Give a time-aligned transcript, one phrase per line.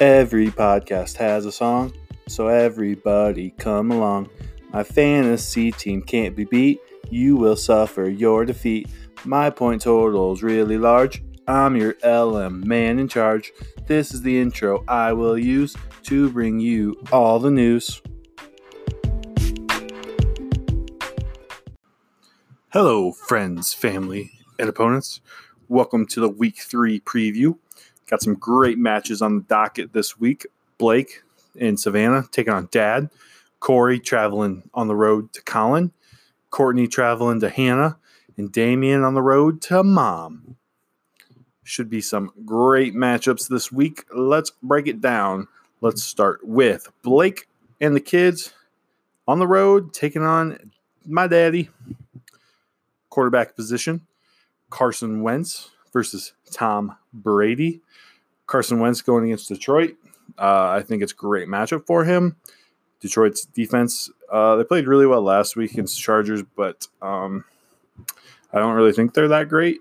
[0.00, 1.92] Every podcast has a song,
[2.26, 4.30] so everybody come along.
[4.72, 6.80] My fantasy team can't be beat.
[7.10, 8.88] You will suffer your defeat.
[9.26, 11.22] My point total's really large.
[11.46, 13.52] I'm your LM man in charge.
[13.86, 18.00] This is the intro I will use to bring you all the news.
[22.72, 25.20] Hello, friends, family, and opponents.
[25.68, 27.58] Welcome to the week three preview.
[28.10, 30.44] Got some great matches on the docket this week.
[30.78, 31.22] Blake
[31.54, 33.08] in Savannah taking on Dad.
[33.60, 35.92] Corey traveling on the road to Colin.
[36.50, 37.98] Courtney traveling to Hannah.
[38.36, 40.56] And Damien on the road to Mom.
[41.62, 44.04] Should be some great matchups this week.
[44.12, 45.46] Let's break it down.
[45.80, 47.46] Let's start with Blake
[47.80, 48.52] and the kids
[49.28, 50.72] on the road taking on
[51.06, 51.70] my daddy.
[53.08, 54.06] Quarterback position
[54.68, 57.80] Carson Wentz versus Tom Brady.
[58.46, 59.96] Carson Wentz going against Detroit.
[60.38, 62.36] Uh, I think it's a great matchup for him.
[63.00, 67.44] Detroit's defense, uh, they played really well last week against the Chargers, but um,
[68.52, 69.78] I don't really think they're that great.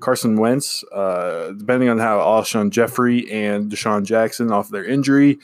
[0.00, 5.38] Carson Wentz, uh, depending on how Alshon Jeffery and DeSean Jackson off their injury,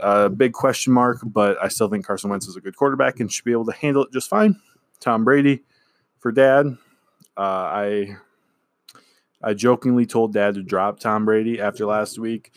[0.00, 3.30] uh, big question mark, but I still think Carson Wentz is a good quarterback and
[3.32, 4.60] should be able to handle it just fine.
[5.00, 5.62] Tom Brady
[6.20, 6.66] for dad.
[7.36, 8.16] Uh, I
[9.42, 12.52] I jokingly told dad to drop Tom Brady after last week,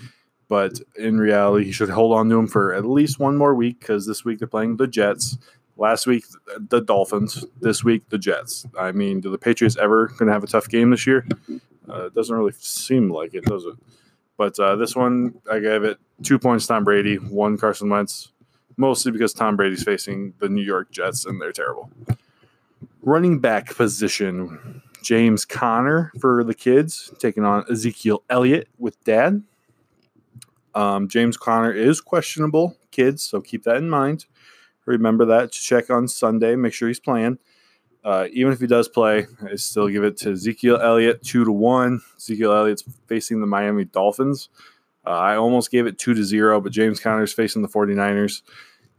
[0.48, 3.80] but in reality, he should hold on to him for at least one more week
[3.80, 5.38] because this week they're playing the Jets.
[5.78, 6.26] Last week,
[6.70, 7.46] the Dolphins.
[7.60, 8.66] This week, the Jets.
[8.78, 11.26] I mean, do the Patriots ever going to have a tough game this year?
[11.90, 13.76] Uh, it doesn't really seem like it, does it?
[14.38, 18.32] But uh, this one, I gave it two points Tom Brady, one Carson Wentz,
[18.78, 21.90] mostly because Tom Brady's facing the New York Jets and they're terrible.
[23.02, 29.44] Running back position James Conner for the kids, taking on Ezekiel Elliott with dad.
[30.74, 34.26] Um, James Conner is questionable, kids, so keep that in mind.
[34.86, 36.56] Remember that to check on Sunday.
[36.56, 37.40] Make sure he's playing.
[38.04, 41.52] Uh, even if he does play, I still give it to Ezekiel Elliott two to
[41.52, 42.02] one.
[42.18, 44.50] Ezekiel Elliott's facing the Miami Dolphins.
[45.06, 48.42] Uh, I almost gave it two to zero, but James Conner's facing the 49ers.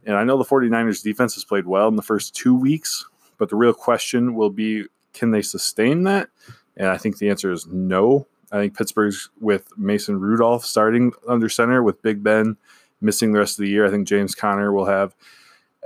[0.05, 3.05] And I know the 49ers defense has played well in the first two weeks,
[3.37, 6.29] but the real question will be can they sustain that?
[6.75, 8.27] And I think the answer is no.
[8.51, 12.57] I think Pittsburgh's with Mason Rudolph starting under center with Big Ben
[13.01, 13.85] missing the rest of the year.
[13.85, 15.15] I think James Conner will have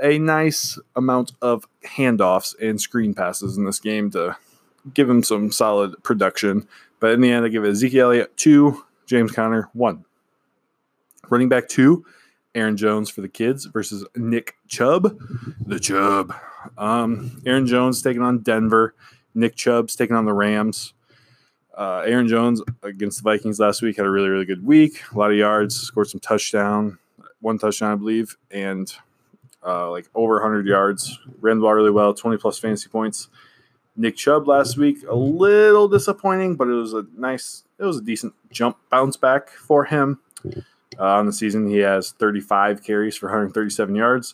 [0.01, 4.37] a nice amount of handoffs and screen passes in this game to
[4.93, 6.67] give him some solid production.
[6.99, 10.05] But in the end, I give it Ezekiel Elliott two, James Conner one.
[11.29, 12.05] Running back two,
[12.55, 15.19] Aaron Jones for the kids versus Nick Chubb.
[15.65, 16.33] The Chubb.
[16.77, 18.95] Um, Aaron Jones taking on Denver.
[19.37, 20.93] Nick Chubb's taking on the Rams.
[21.77, 25.01] Uh, Aaron Jones against the Vikings last week had a really, really good week.
[25.13, 26.97] A lot of yards, scored some touchdown,
[27.39, 28.91] one touchdown, I believe, and
[29.65, 31.19] uh, like over 100 yards.
[31.39, 33.29] Ran the ball really well, 20 plus fantasy points.
[33.95, 38.01] Nick Chubb last week, a little disappointing, but it was a nice, it was a
[38.01, 40.19] decent jump bounce back for him.
[40.99, 44.33] Uh, on the season, he has 35 carries for 137 yards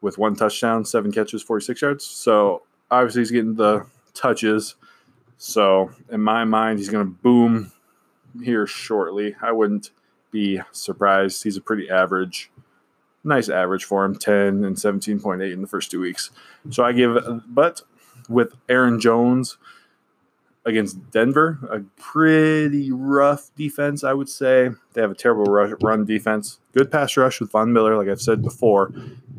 [0.00, 2.06] with one touchdown, seven catches, 46 yards.
[2.06, 3.84] So obviously, he's getting the
[4.18, 4.74] touches.
[5.38, 7.72] So in my mind, he's going to boom
[8.42, 9.34] here shortly.
[9.40, 9.90] I wouldn't
[10.30, 11.42] be surprised.
[11.44, 12.50] He's a pretty average,
[13.24, 16.30] nice average for him 10 and 17.8 in the first two weeks.
[16.70, 17.82] So I give, but
[18.28, 19.56] with Aaron Jones
[20.64, 24.70] against Denver, a pretty rough defense, I would say.
[24.92, 26.58] They have a terrible run defense.
[26.72, 28.92] Good pass rush with Von Miller, like I've said before,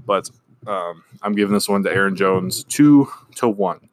[0.05, 0.29] but
[0.65, 3.88] um, I'm giving this one to Aaron Jones two to one.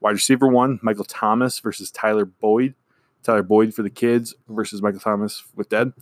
[0.00, 2.74] Wide receiver one, Michael Thomas versus Tyler Boyd.
[3.22, 5.92] Tyler Boyd for the kids versus Michael Thomas with Dead.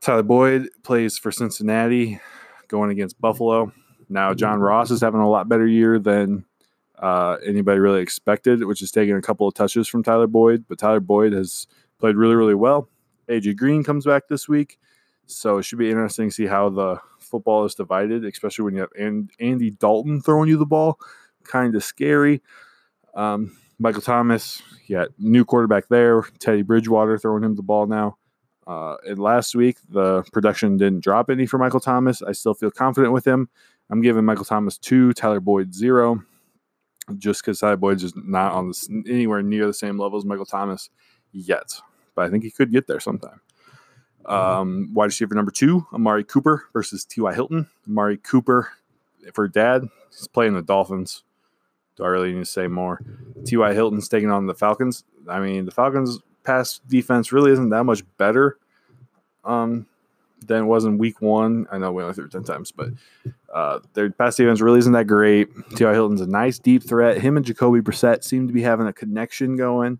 [0.00, 2.20] Tyler Boyd plays for Cincinnati
[2.68, 3.72] going against Buffalo.
[4.08, 6.44] Now, John Ross is having a lot better year than
[6.98, 10.64] uh, anybody really expected, which is taking a couple of touches from Tyler Boyd.
[10.68, 11.66] But Tyler Boyd has
[11.98, 12.88] played really, really well.
[13.28, 14.78] AJ Green comes back this week.
[15.26, 18.80] So it should be interesting to see how the football is divided, especially when you
[18.80, 20.98] have Andy Dalton throwing you the ball.
[21.44, 22.42] Kind of scary.
[23.18, 26.22] Um, Michael Thomas, yeah, new quarterback there.
[26.38, 28.16] Teddy Bridgewater throwing him the ball now.
[28.66, 32.22] Uh, and last week, the production didn't drop any for Michael Thomas.
[32.22, 33.48] I still feel confident with him.
[33.90, 36.22] I'm giving Michael Thomas two, Tyler Boyd zero,
[37.16, 40.46] just because Tyler Boyd's just not on this anywhere near the same level as Michael
[40.46, 40.90] Thomas
[41.32, 41.80] yet.
[42.14, 43.40] But I think he could get there sometime.
[44.26, 47.32] Um, wide receiver number two, Amari Cooper versus T.Y.
[47.34, 47.68] Hilton.
[47.88, 48.68] Amari Cooper
[49.32, 51.24] for dad, he's playing the Dolphins.
[51.98, 53.02] Do I really need to say more?
[53.44, 53.74] T.Y.
[53.74, 55.04] Hilton's taking on the Falcons.
[55.28, 58.56] I mean, the Falcons' pass defense really isn't that much better
[59.44, 59.84] um,
[60.46, 61.66] than it was in week one.
[61.72, 62.90] I know we only threw it 10 times, but
[63.52, 65.48] uh, their pass defense really isn't that great.
[65.74, 65.92] T.Y.
[65.92, 67.20] Hilton's a nice deep threat.
[67.20, 69.98] Him and Jacoby Brissett seem to be having a connection going.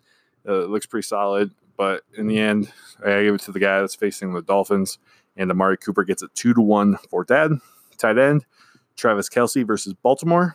[0.49, 2.73] Uh, it looks pretty solid, but in the end,
[3.05, 4.99] I give it to the guy that's facing the Dolphins,
[5.37, 7.51] and Amari Cooper gets it two to one for Dad.
[7.97, 8.47] Tight end,
[8.97, 10.55] Travis Kelce versus Baltimore.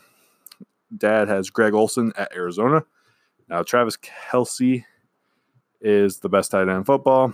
[0.97, 2.83] Dad has Greg Olsen at Arizona.
[3.49, 4.83] Now, Travis Kelce
[5.81, 7.33] is the best tight end in football.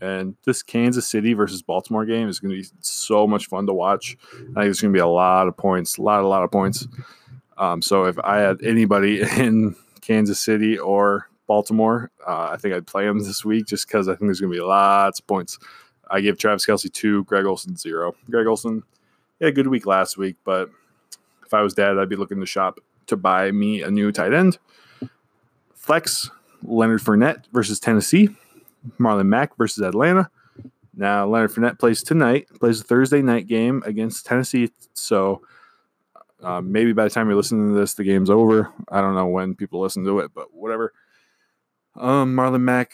[0.00, 3.72] And this Kansas City versus Baltimore game is going to be so much fun to
[3.72, 4.16] watch.
[4.32, 6.50] I think it's going to be a lot of points, a lot, a lot of
[6.50, 6.86] points.
[7.58, 12.86] Um, so if I had anybody in Kansas City or Baltimore, uh, I think I'd
[12.86, 15.58] play them this week just because I think there's going to be lots of points.
[16.10, 18.14] I give Travis Kelce two, Greg Olsen zero.
[18.30, 18.82] Greg Olsen,
[19.40, 20.70] yeah, a good week last week, but
[21.44, 22.80] if I was dad, I'd be looking to shop
[23.10, 24.58] to buy me a new tight end.
[25.74, 26.30] Flex,
[26.62, 28.30] Leonard Fournette versus Tennessee.
[28.98, 30.30] Marlon Mack versus Atlanta.
[30.94, 34.70] Now Leonard Fournette plays tonight, plays a Thursday night game against Tennessee.
[34.94, 35.42] So
[36.42, 38.72] uh, maybe by the time you're listening to this, the game's over.
[38.88, 40.92] I don't know when people listen to it, but whatever.
[41.96, 42.92] Um, Marlon Mack,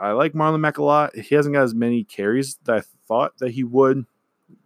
[0.00, 1.14] I like Marlon Mack a lot.
[1.16, 4.06] He hasn't got as many carries that I thought that he would,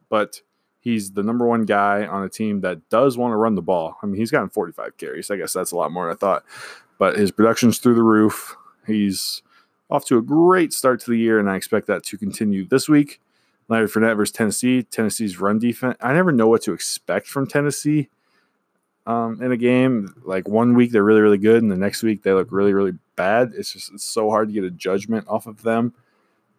[0.08, 0.40] but
[0.80, 3.96] he's the number one guy on a team that does want to run the ball.
[4.02, 5.30] I mean, he's gotten 45 carries.
[5.30, 6.44] I guess that's a lot more than I thought,
[6.98, 8.56] but his production's through the roof.
[8.86, 9.42] He's
[9.90, 12.88] off to a great start to the year, and I expect that to continue this
[12.88, 13.20] week.
[13.68, 14.82] Leonard Fournette versus Tennessee.
[14.82, 15.96] Tennessee's run defense.
[16.00, 18.08] I never know what to expect from Tennessee
[19.06, 20.14] um, in a game.
[20.24, 22.98] Like one week they're really really good, and the next week they look really really
[23.16, 23.52] bad.
[23.56, 25.94] It's just it's so hard to get a judgment off of them.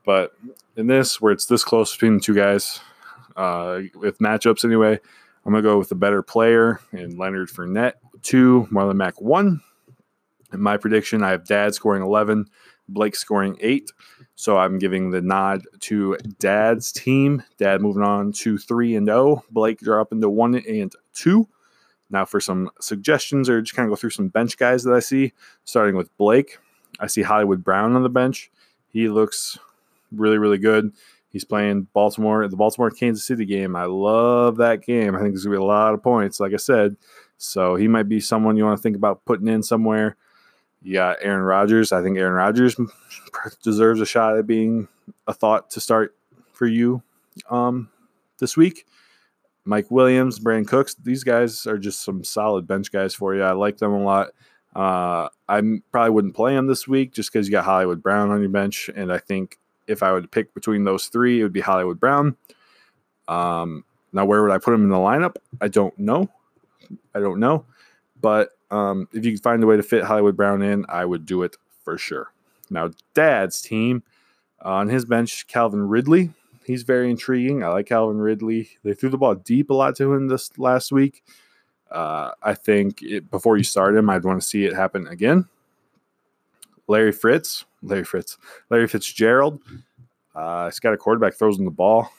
[0.05, 0.31] But
[0.75, 2.79] in this, where it's this close between the two guys,
[3.35, 4.99] uh, with matchups anyway,
[5.45, 9.61] I'm gonna go with the better player in Leonard Fournette two, Marlon Mack one.
[10.53, 12.45] In my prediction, I have Dad scoring 11,
[12.89, 13.91] Blake scoring eight.
[14.35, 17.43] So I'm giving the nod to Dad's team.
[17.57, 19.19] Dad moving on to three and zero.
[19.19, 19.43] Oh.
[19.49, 21.47] Blake dropping to one and two.
[22.09, 24.99] Now for some suggestions, or just kind of go through some bench guys that I
[24.99, 25.31] see.
[25.63, 26.57] Starting with Blake,
[26.99, 28.51] I see Hollywood Brown on the bench.
[28.89, 29.57] He looks
[30.11, 30.91] really really good.
[31.31, 33.75] He's playing Baltimore, the Baltimore Kansas City game.
[33.75, 35.15] I love that game.
[35.15, 36.97] I think there's gonna be a lot of points, like I said.
[37.37, 40.17] So he might be someone you want to think about putting in somewhere.
[40.81, 41.91] You got Aaron Rodgers.
[41.91, 42.75] I think Aaron Rodgers
[43.63, 44.87] deserves a shot at being
[45.25, 46.15] a thought to start
[46.51, 47.01] for you
[47.49, 47.89] um,
[48.39, 48.85] this week.
[49.63, 53.43] Mike Williams, Brandin Cooks, these guys are just some solid bench guys for you.
[53.43, 54.29] I like them a lot.
[54.75, 55.61] Uh, I
[55.91, 58.89] probably wouldn't play them this week just because you got Hollywood Brown on your bench.
[58.95, 59.59] And I think
[59.91, 62.35] if I would pick between those three, it would be Hollywood Brown.
[63.27, 63.83] Um,
[64.13, 65.35] now, where would I put him in the lineup?
[65.61, 66.29] I don't know.
[67.15, 67.65] I don't know.
[68.19, 71.25] But um, if you could find a way to fit Hollywood Brown in, I would
[71.25, 72.31] do it for sure.
[72.69, 74.03] Now, Dad's team
[74.61, 76.31] on his bench, Calvin Ridley.
[76.65, 77.63] He's very intriguing.
[77.63, 78.69] I like Calvin Ridley.
[78.83, 81.23] They threw the ball deep a lot to him this last week.
[81.89, 85.47] Uh, I think it, before you start him, I'd want to see it happen again.
[86.91, 88.37] Larry Fritz, Larry Fritz,
[88.69, 89.61] Larry Fitzgerald.
[90.35, 92.11] Uh, he's got a quarterback throws him the ball.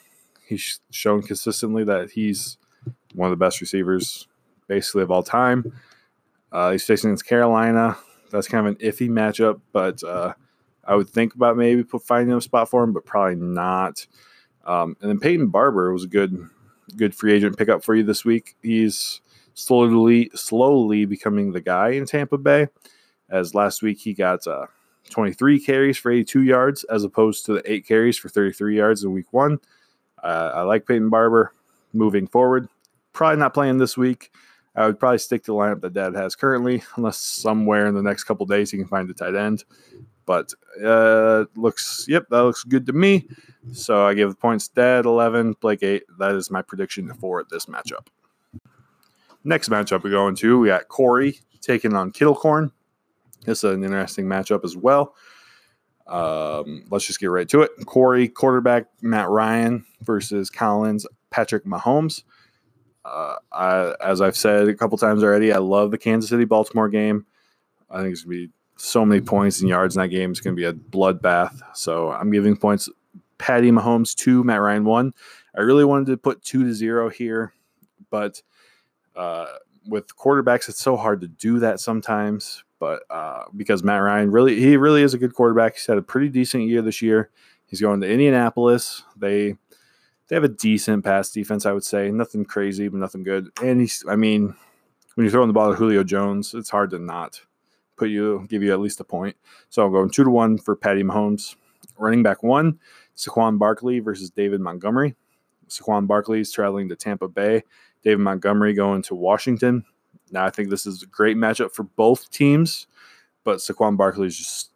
[0.47, 2.57] He's shown consistently that he's
[3.13, 4.27] one of the best receivers,
[4.67, 5.73] basically of all time.
[6.51, 7.97] Uh, he's facing against Carolina.
[8.31, 10.33] That's kind of an iffy matchup, but uh,
[10.83, 14.07] I would think about maybe finding a spot for him, but probably not.
[14.65, 16.49] Um, and then Peyton Barber was a good,
[16.97, 18.55] good free agent pickup for you this week.
[18.63, 19.21] He's
[19.53, 22.69] slowly, slowly becoming the guy in Tampa Bay.
[23.33, 24.67] As last week he got uh,
[25.09, 29.11] 23 carries for 82 yards, as opposed to the eight carries for 33 yards in
[29.11, 29.59] week one.
[30.23, 31.51] Uh, I like Peyton Barber
[31.93, 32.69] moving forward.
[33.11, 34.31] Probably not playing this week.
[34.75, 38.03] I would probably stick to the lineup that Dad has currently, unless somewhere in the
[38.03, 39.63] next couple days he can find a tight end.
[40.25, 43.27] But uh, looks, yep, that looks good to me.
[43.73, 46.03] So I give the points Dad 11, Blake 8.
[46.19, 48.07] That is my prediction for this matchup.
[49.43, 52.71] Next matchup we go into, we got Corey taking on Kittlecorn.
[53.47, 55.15] Is an interesting matchup as well.
[56.07, 57.71] Um, let's just get right to it.
[57.85, 62.23] Corey, quarterback Matt Ryan versus Collins, Patrick Mahomes.
[63.05, 66.89] Uh, I, as I've said a couple times already, I love the Kansas City Baltimore
[66.89, 67.25] game.
[67.89, 70.31] I think it's going to be so many points and yards in that game.
[70.31, 71.61] It's going to be a bloodbath.
[71.73, 72.89] So I'm giving points
[73.37, 75.13] Patty Mahomes two, Matt Ryan one.
[75.55, 77.53] I really wanted to put two to zero here,
[78.09, 78.41] but
[79.15, 79.45] uh,
[79.87, 82.63] with quarterbacks, it's so hard to do that sometimes.
[82.83, 85.75] But uh, because Matt Ryan really, he really is a good quarterback.
[85.75, 87.29] He's had a pretty decent year this year.
[87.65, 89.03] He's going to Indianapolis.
[89.15, 89.55] They
[90.27, 92.11] they have a decent pass defense, I would say.
[92.11, 93.47] Nothing crazy, but nothing good.
[93.63, 94.53] And he's, I mean,
[95.15, 97.39] when you're throwing the ball to Julio Jones, it's hard to not
[97.95, 99.37] put you, give you at least a point.
[99.69, 101.55] So I'm going two to one for Patty Mahomes.
[101.97, 102.79] Running back one,
[103.15, 105.15] Saquon Barkley versus David Montgomery.
[105.69, 107.63] Saquon Barkley is traveling to Tampa Bay.
[108.03, 109.85] David Montgomery going to Washington.
[110.31, 112.87] Now, I think this is a great matchup for both teams,
[113.43, 114.71] but Saquon Barkley is just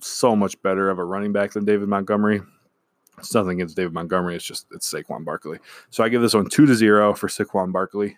[0.00, 2.40] so much better of a running back than David Montgomery.
[3.18, 4.34] It's nothing against David Montgomery.
[4.34, 5.58] It's just it's Saquon Barkley.
[5.90, 8.16] So I give this one two to zero for Saquon Barkley.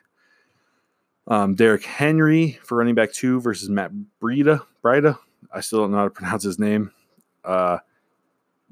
[1.27, 3.91] Um, Derrick Henry for running back two versus Matt
[4.21, 4.65] Breida.
[4.83, 5.19] Breida.
[5.53, 6.93] I still don't know how to pronounce his name.
[7.45, 7.79] Uh,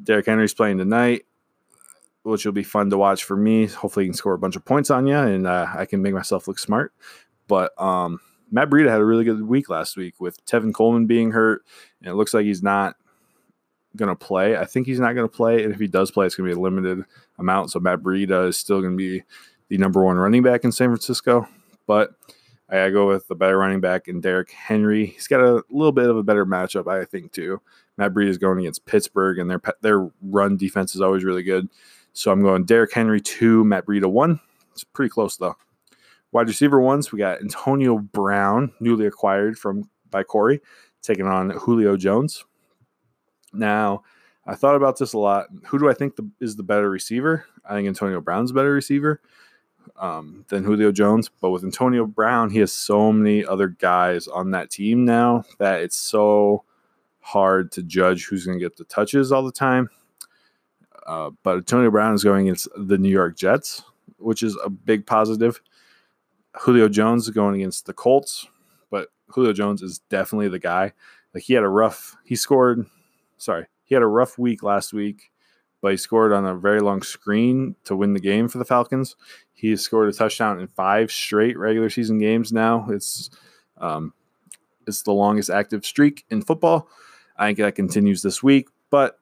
[0.02, 1.26] Derrick Henry's playing tonight,
[2.22, 3.66] which will be fun to watch for me.
[3.66, 6.14] Hopefully, he can score a bunch of points on you, and uh, I can make
[6.14, 6.92] myself look smart.
[7.50, 8.20] But um,
[8.52, 11.62] Matt Breida had a really good week last week with Tevin Coleman being hurt,
[12.00, 12.94] and it looks like he's not
[13.96, 14.56] going to play.
[14.56, 16.54] I think he's not going to play, and if he does play, it's going to
[16.54, 17.04] be a limited
[17.40, 17.72] amount.
[17.72, 19.24] So Matt Breida is still going to be
[19.68, 21.48] the number one running back in San Francisco,
[21.88, 22.12] but
[22.68, 25.06] I go with the better running back in Derrick Henry.
[25.06, 27.60] He's got a little bit of a better matchup, I think, too.
[27.96, 31.68] Matt Breida is going against Pittsburgh, and their their run defense is always really good.
[32.12, 34.38] So I'm going Derrick Henry two, Matt Breida one.
[34.72, 35.56] It's pretty close though.
[36.32, 40.60] Wide receiver ones, we got Antonio Brown, newly acquired from by Corey,
[41.02, 42.44] taking on Julio Jones.
[43.52, 44.02] Now,
[44.46, 45.46] I thought about this a lot.
[45.66, 47.44] Who do I think the, is the better receiver?
[47.68, 49.20] I think Antonio Brown's better receiver
[49.96, 51.30] um, than Julio Jones.
[51.40, 55.82] But with Antonio Brown, he has so many other guys on that team now that
[55.82, 56.64] it's so
[57.20, 59.88] hard to judge who's going to get the touches all the time.
[61.06, 63.82] Uh, but Antonio Brown is going against the New York Jets,
[64.18, 65.60] which is a big positive.
[66.58, 68.46] Julio Jones going against the Colts,
[68.90, 70.92] but Julio Jones is definitely the guy.
[71.34, 72.86] Like he had a rough, he scored,
[73.36, 75.30] sorry, he had a rough week last week,
[75.80, 79.16] but he scored on a very long screen to win the game for the Falcons.
[79.52, 82.86] He has scored a touchdown in five straight regular season games now.
[82.90, 83.30] It's
[83.78, 84.12] um,
[84.86, 86.88] it's the longest active streak in football.
[87.36, 89.18] I think that continues this week, but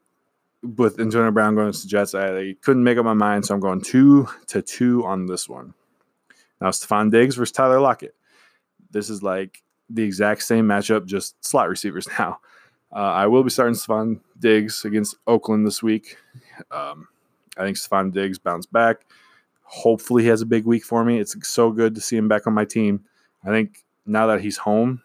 [0.62, 3.60] with Antonio Brown going to the Jets, I couldn't make up my mind, so I'm
[3.60, 5.74] going two to two on this one.
[6.60, 8.14] Now, Stefon Diggs versus Tyler Lockett.
[8.90, 12.40] This is like the exact same matchup, just slot receivers now.
[12.90, 16.16] Uh, I will be starting Stefon Diggs against Oakland this week.
[16.70, 17.08] Um,
[17.56, 19.04] I think Stefon Diggs bounced back.
[19.62, 21.18] Hopefully, he has a big week for me.
[21.18, 23.04] It's so good to see him back on my team.
[23.44, 25.02] I think now that he's home,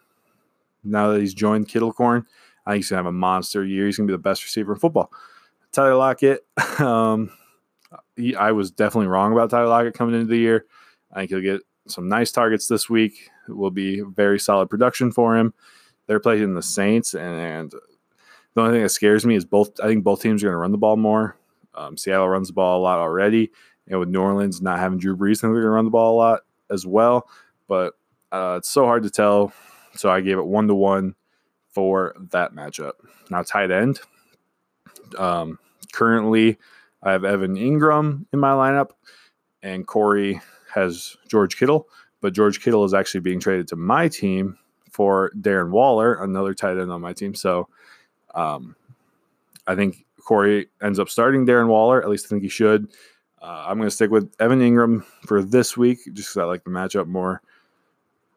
[0.82, 2.24] now that he's joined Kittlecorn,
[2.64, 3.86] I think he's gonna have a monster year.
[3.86, 5.10] He's gonna be the best receiver in football.
[5.72, 6.46] Tyler Lockett,
[6.78, 7.30] um,
[8.16, 10.64] he, I was definitely wrong about Tyler Lockett coming into the year.
[11.14, 13.30] I think he'll get some nice targets this week.
[13.48, 15.54] It will be very solid production for him.
[16.06, 17.74] They're playing the Saints, and, and
[18.54, 19.80] the only thing that scares me is both.
[19.80, 21.36] I think both teams are going to run the ball more.
[21.74, 23.50] Um, Seattle runs the ball a lot already,
[23.88, 26.18] and with New Orleans not having Drew Brees, they're going to run the ball a
[26.18, 26.40] lot
[26.70, 27.28] as well.
[27.68, 27.94] But
[28.32, 29.52] uh, it's so hard to tell.
[29.94, 31.14] So I gave it one to one
[31.70, 32.92] for that matchup.
[33.30, 34.00] Now tight end.
[35.18, 35.58] Um,
[35.92, 36.58] currently,
[37.02, 38.90] I have Evan Engram in my lineup,
[39.62, 40.40] and Corey
[40.74, 41.88] has George Kittle,
[42.20, 44.58] but George Kittle is actually being traded to my team
[44.90, 47.34] for Darren Waller, another tight end on my team.
[47.34, 47.68] So
[48.34, 48.76] um,
[49.66, 52.02] I think Corey ends up starting Darren Waller.
[52.02, 52.88] At least I think he should.
[53.42, 56.64] Uh, I'm going to stick with Evan Engram for this week just because I like
[56.64, 57.42] the matchup more.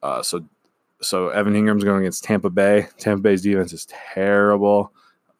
[0.03, 0.46] Uh, so,
[1.01, 2.88] so Evan Engram's going against Tampa Bay.
[2.98, 4.91] Tampa Bay's defense is terrible.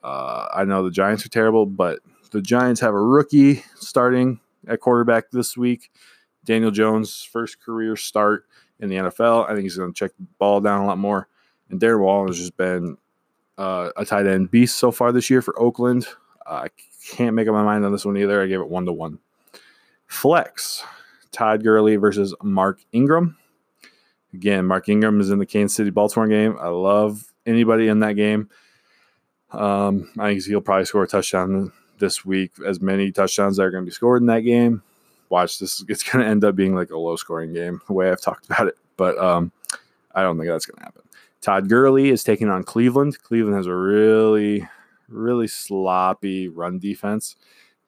[0.04, 2.00] Uh, I know the Giants are terrible, but
[2.32, 5.92] the Giants have a rookie starting at quarterback this week.
[6.48, 8.46] Daniel Jones' first career start
[8.80, 9.48] in the NFL.
[9.48, 11.28] I think he's going to check the ball down a lot more.
[11.70, 12.98] And Darren Waller has just been
[13.58, 16.08] uh, a tight end beast so far this year for Oakland.
[16.48, 16.70] I
[17.06, 18.42] can't make up my mind on this one either.
[18.42, 19.20] I gave it one to one.
[20.08, 20.84] Flex,
[21.32, 23.38] Todd Gurley versus Mark Ingram.
[24.34, 26.58] Again, Mark Ingram is in the Kansas City Baltimore game.
[26.60, 28.50] I love anybody in that game.
[29.52, 32.54] Um, I think he'll probably score a touchdown this week.
[32.66, 34.82] As many touchdowns that are going to be scored in that game
[35.30, 35.84] watch this.
[35.88, 38.46] It's going to end up being like a low scoring game, the way I've talked
[38.46, 38.78] about it.
[38.96, 39.52] But um,
[40.14, 41.04] I don't think that's going to happen.
[41.42, 43.22] Todd Gurley is taking on Cleveland.
[43.22, 44.68] Cleveland has a really,
[45.08, 47.36] really sloppy run defense.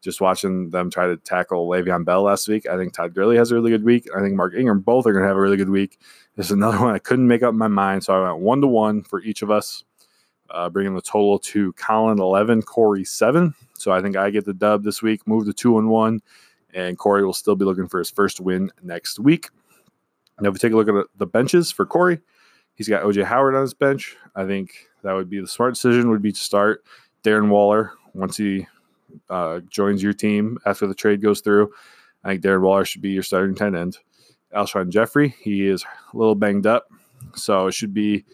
[0.01, 3.51] Just watching them try to tackle Le'Veon Bell last week, I think Todd Gurley has
[3.51, 4.07] a really good week.
[4.15, 5.99] I think Mark Ingram both are going to have a really good week.
[6.37, 9.03] There's another one I couldn't make up my mind, so I went one to one
[9.03, 9.83] for each of us,
[10.51, 13.53] uh, bringing the total to Colin eleven, Corey seven.
[13.73, 15.27] So I think I get the dub this week.
[15.27, 16.21] Move to two and one
[16.73, 19.49] and Corey will still be looking for his first win next week.
[20.39, 22.19] Now, if we take a look at the benches for Corey,
[22.75, 24.15] he's got OJ Howard on his bench.
[24.35, 24.71] I think
[25.03, 26.09] that would be the smart decision.
[26.09, 26.83] Would be to start
[27.23, 28.67] Darren Waller once he
[29.29, 31.71] uh, joins your team after the trade goes through.
[32.23, 33.97] I think Darren Waller should be your starting tight end.
[34.55, 35.83] Alshon Jeffery, he is
[36.13, 36.87] a little banged up,
[37.35, 38.25] so it should be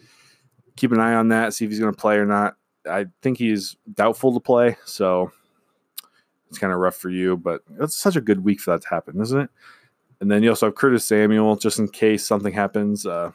[0.76, 2.54] keep an eye on that, see if he's going to play or not.
[2.88, 5.32] I think he's doubtful to play, so
[6.56, 8.88] it's kind of rough for you, but it's such a good week for that to
[8.88, 9.50] happen, isn't it?
[10.22, 13.30] And then you also have Curtis Samuel, just in case something happens uh,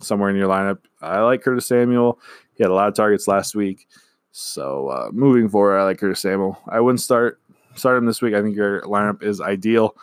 [0.00, 0.80] somewhere in your lineup.
[1.00, 2.18] I like Curtis Samuel.
[2.52, 3.88] He had a lot of targets last week.
[4.32, 6.58] So uh, moving forward, I like Curtis Samuel.
[6.68, 7.40] I wouldn't start
[7.74, 8.34] start him this week.
[8.34, 9.96] I think your lineup is ideal.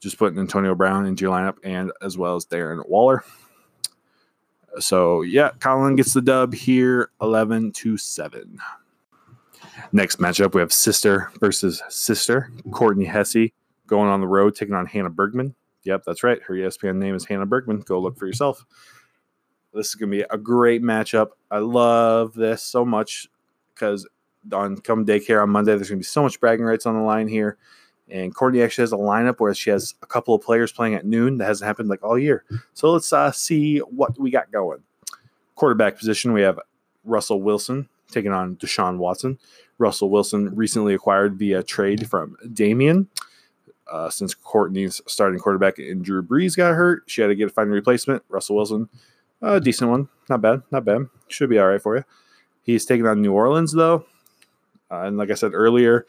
[0.00, 3.22] Just putting Antonio Brown into your lineup and as well as Darren Waller.
[4.80, 8.58] So yeah, Colin gets the dub here, eleven to seven.
[9.92, 12.50] Next matchup, we have sister versus sister.
[12.70, 13.50] Courtney Hesse
[13.86, 15.54] going on the road, taking on Hannah Bergman.
[15.84, 16.40] Yep, that's right.
[16.42, 17.80] Her ESPN name is Hannah Bergman.
[17.80, 18.64] Go look for yourself.
[19.72, 21.30] This is going to be a great matchup.
[21.50, 23.28] I love this so much
[23.74, 24.06] because
[24.52, 27.02] on come daycare on Monday, there's going to be so much bragging rights on the
[27.02, 27.56] line here.
[28.08, 31.06] And Courtney actually has a lineup where she has a couple of players playing at
[31.06, 31.38] noon.
[31.38, 32.44] That hasn't happened like all year.
[32.74, 34.80] So let's uh, see what we got going.
[35.54, 36.58] Quarterback position, we have
[37.04, 39.38] Russell Wilson taking on Deshaun Watson.
[39.78, 43.08] Russell Wilson recently acquired via trade from Damien.
[43.90, 47.50] Uh, since Courtney's starting quarterback and Drew Brees got hurt, she had to get a
[47.50, 48.22] find replacement.
[48.28, 48.88] Russell Wilson,
[49.42, 51.08] a decent one, not bad, not bad.
[51.26, 52.04] Should be all right for you.
[52.62, 54.04] He's taking on New Orleans though,
[54.92, 56.06] uh, and like I said earlier,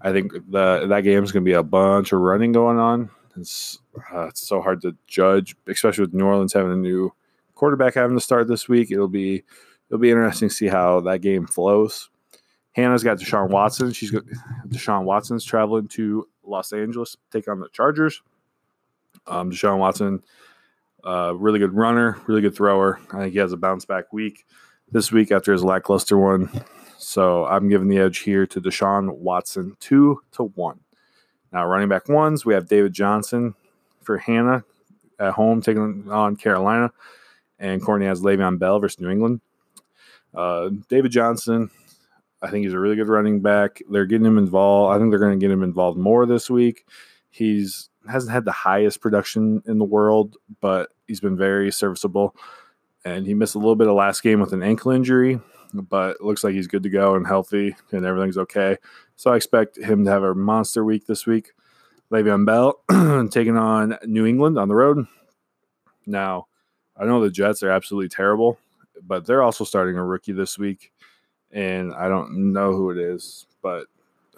[0.00, 3.10] I think the that game is going to be a bunch of running going on.
[3.36, 3.80] It's
[4.14, 7.12] uh, it's so hard to judge, especially with New Orleans having a new
[7.54, 8.90] quarterback having to start this week.
[8.92, 9.42] It'll be
[9.88, 12.10] it'll be interesting to see how that game flows.
[12.72, 13.92] Hannah's got Deshaun Watson.
[13.92, 14.24] She's got
[14.68, 18.22] Deshaun Watson's traveling to Los Angeles, to take on the Chargers.
[19.26, 20.22] Um, Deshaun Watson,
[21.02, 23.00] uh, really good runner, really good thrower.
[23.12, 24.44] I think he has a bounce back week
[24.92, 26.50] this week after his lackluster one.
[26.98, 30.80] So I'm giving the edge here to Deshaun Watson, two to one.
[31.52, 33.54] Now, running back ones, we have David Johnson
[34.02, 34.64] for Hannah
[35.18, 36.92] at home taking on Carolina,
[37.58, 39.40] and Courtney has Le'Veon Bell versus New England.
[40.36, 41.70] Uh, David Johnson,
[42.42, 43.80] I think he's a really good running back.
[43.90, 44.94] They're getting him involved.
[44.94, 46.84] I think they're going to get him involved more this week.
[47.30, 52.36] He's hasn't had the highest production in the world, but he's been very serviceable.
[53.04, 55.40] And he missed a little bit of last game with an ankle injury,
[55.72, 58.76] but looks like he's good to go and healthy and everything's okay.
[59.16, 61.52] So I expect him to have a monster week this week.
[62.12, 65.06] Le'Veon Bell taking on New England on the road.
[66.06, 66.46] Now,
[66.96, 68.58] I know the Jets are absolutely terrible,
[69.02, 70.92] but they're also starting a rookie this week
[71.52, 73.86] and I don't know who it is, but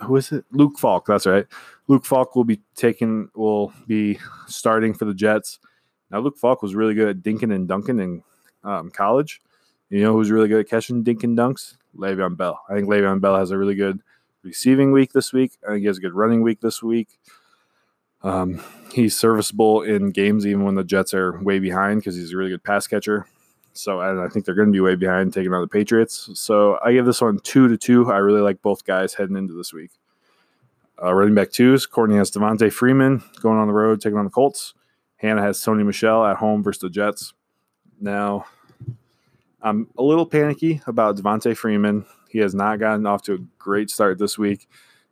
[0.01, 0.45] who is it?
[0.53, 1.07] Luke Falk.
[1.07, 1.47] That's right.
[1.89, 5.59] Luke Falk will be taking will be starting for the Jets.
[6.11, 8.23] Now, Luke Falk was really good at dinking and dunking in
[8.65, 9.43] um, college.
[9.91, 11.77] You know who's really good at catching dink and dunks?
[11.97, 12.61] Le'Veon Bell.
[12.69, 14.01] I think Le'Veon Bell has a really good
[14.43, 15.53] receiving week this week.
[15.67, 17.19] I think he has a good running week this week.
[18.23, 22.37] Um, he's serviceable in games even when the Jets are way behind because he's a
[22.37, 23.27] really good pass catcher.
[23.79, 26.31] So and I think they're going to be way behind taking on the Patriots.
[26.35, 28.11] So I give this one two to two.
[28.11, 29.93] I really like both guys heading into this week.
[31.01, 34.33] Uh, running back twos, Courtney has Devonta Freeman going on the road taking on the
[34.33, 34.75] Colts.
[35.17, 37.35] Hannah has Sony Michel at home versus the Jets.
[38.01, 38.47] Now,
[39.63, 42.05] I'm a little panicky about Devonta Freeman.
[42.29, 44.69] He has not gotten off to a great start this week.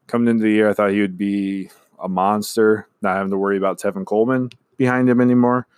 [0.08, 3.56] Coming into the year, I thought he would be a monster, not having to worry
[3.56, 5.68] about Tevin Coleman behind him anymore.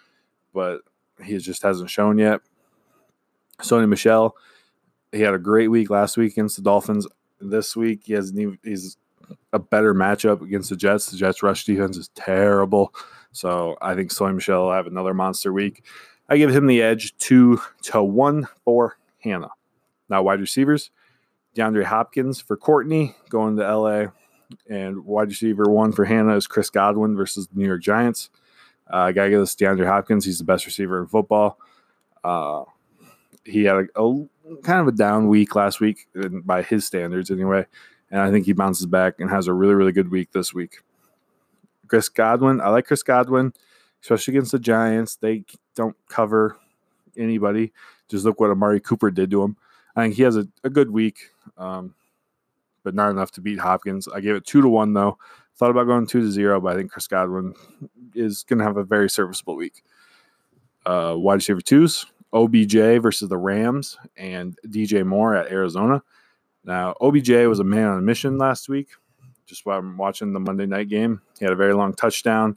[0.54, 0.80] But
[1.22, 2.40] he just hasn't shown yet.
[3.60, 4.36] Sony Michel,
[5.12, 7.06] he had a great week last week against the Dolphins.
[7.40, 8.96] This week, he has he's
[9.52, 11.10] a better matchup against the Jets.
[11.10, 12.94] The Jets' rush defense is terrible.
[13.32, 15.84] So I think Sony Michel will have another monster week.
[16.28, 19.50] I give him the edge two to one for Hannah.
[20.08, 20.90] Now, wide receivers,
[21.56, 24.06] DeAndre Hopkins for Courtney going to LA,
[24.68, 28.30] and wide receiver one for Hannah is Chris Godwin versus the New York Giants.
[28.92, 30.24] Uh, I gotta give this DeAndre Hopkins.
[30.24, 31.58] He's the best receiver in football.
[32.24, 32.64] Uh,
[33.44, 34.26] he had a, a,
[34.62, 36.08] kind of a down week last week
[36.44, 37.66] by his standards anyway,
[38.10, 40.78] and I think he bounces back and has a really really good week this week.
[41.86, 43.52] Chris Godwin, I like Chris Godwin,
[44.02, 45.16] especially against the Giants.
[45.16, 46.58] They don't cover
[47.16, 47.72] anybody.
[48.08, 49.56] Just look what Amari Cooper did to him.
[49.96, 51.18] I think he has a, a good week,
[51.56, 51.94] um,
[52.84, 54.06] but not enough to beat Hopkins.
[54.08, 55.18] I gave it two to one though.
[55.56, 57.52] Thought about going two to zero, but I think Chris Godwin
[58.14, 59.82] is going to have a very serviceable week.
[60.86, 66.02] Uh, wide receiver twos, OBJ versus the Rams and DJ Moore at Arizona.
[66.64, 68.88] Now, OBJ was a man on a mission last week.
[69.46, 72.56] Just while I'm watching the Monday night game, he had a very long touchdown.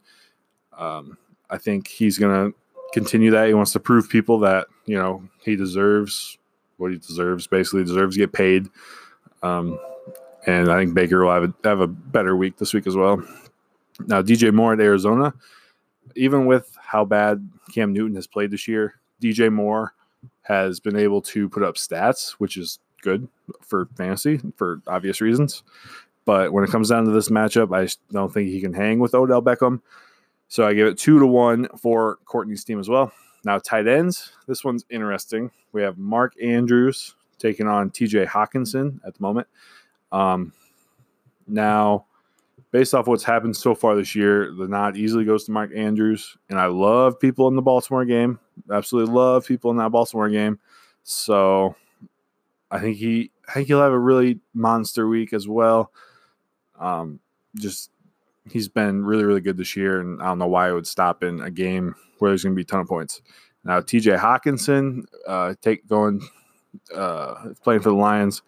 [0.77, 1.17] Um,
[1.49, 2.57] I think he's going to
[2.93, 3.47] continue that.
[3.47, 6.37] He wants to prove people that you know he deserves
[6.77, 7.47] what he deserves.
[7.47, 8.67] Basically, deserves to get paid.
[9.41, 9.79] Um,
[10.47, 13.23] and I think Baker will have a, have a better week this week as well.
[14.07, 15.33] Now, DJ Moore at Arizona,
[16.15, 19.93] even with how bad Cam Newton has played this year, DJ Moore
[20.43, 23.27] has been able to put up stats, which is good
[23.61, 25.63] for fantasy for obvious reasons.
[26.25, 29.15] But when it comes down to this matchup, I don't think he can hang with
[29.15, 29.81] Odell Beckham.
[30.47, 33.11] So I give it two to one for Courtney's team as well.
[33.43, 34.33] Now, tight ends.
[34.47, 35.49] This one's interesting.
[35.71, 39.47] We have Mark Andrews taking on TJ Hockenson at the moment.
[40.11, 40.53] Um,
[41.47, 42.05] now,
[42.71, 46.37] based off what's happened so far this year, the nod easily goes to Mark Andrews.
[46.49, 48.39] And I love people in the Baltimore game.
[48.71, 50.59] Absolutely love people in that Baltimore game.
[51.03, 51.75] So
[52.69, 55.91] I think he I think he'll have a really monster week as well.
[56.79, 57.19] Um,
[57.55, 57.91] just
[58.49, 61.23] he's been really, really good this year, and I don't know why I would stop
[61.23, 63.21] in a game where there's going to be a ton of points.
[63.63, 66.21] Now, TJ Hockenson, uh, take going
[66.95, 68.41] uh, playing for the Lions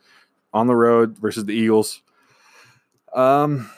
[0.53, 2.01] on the road versus the Eagles.
[3.13, 3.69] Um,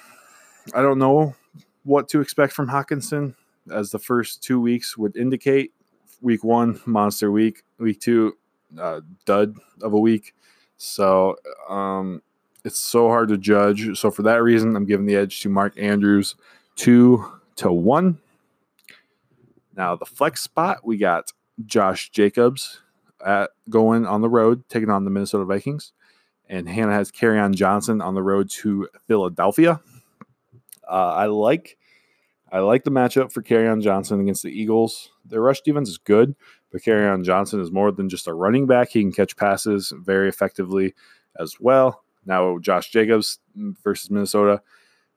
[0.74, 1.36] I don't know
[1.84, 3.36] what to expect from Hockenson,
[3.72, 5.74] as the first two weeks would indicate.
[6.22, 7.64] Week one, monster week.
[7.78, 8.38] Week two,
[8.80, 10.34] uh, dud of a week.
[10.78, 11.38] So
[11.70, 12.22] um,
[12.64, 13.98] it's so hard to judge.
[13.98, 16.36] So for that reason, I'm giving the edge to Mark Andrews,
[16.76, 17.26] two
[17.58, 18.20] to one.
[19.76, 21.32] Now the flex spot, we got
[21.66, 22.82] Josh Jacobs
[23.26, 25.94] at going on the road, taking on the Minnesota Vikings,
[26.50, 29.80] and Hannah has on Johnson on the road to Philadelphia.
[30.88, 31.78] Uh, I like,
[32.56, 35.12] I like the matchup for on Johnson against the Eagles.
[35.26, 36.38] Their rush defense is good,
[36.72, 38.92] but on Johnson is more than just a running back.
[38.92, 40.96] He can catch passes very effectively
[41.38, 42.06] as well.
[42.26, 43.40] Now, Josh Jacobs
[43.84, 44.62] versus Minnesota,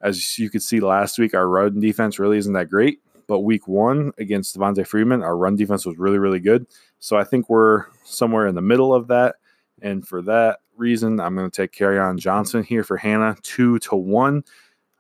[0.01, 2.99] as you could see last week, our run defense really isn't that great.
[3.29, 6.67] But week one against Devonta Freeman, our run defense was really, really good.
[6.99, 9.37] So I think we're somewhere in the middle of that.
[9.81, 13.95] And for that reason, I'm going to take Kerryon Johnson here for Hannah, two to
[13.95, 14.43] one.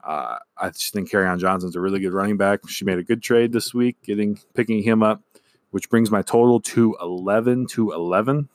[0.08, 2.66] Uh, I just think Kerryon Johnson's a really good running back.
[2.66, 5.22] She made a good trade this week, getting picking him up,
[5.70, 8.48] which brings my total to 11 to 11.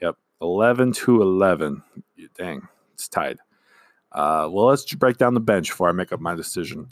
[0.00, 1.82] Yep, 11 to 11.
[2.38, 3.38] Dang, it's tied.
[4.12, 6.88] Uh, well, let's break down the bench before I make up my decision.